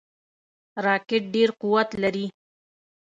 [0.85, 2.25] راکټ ډیر قوت لري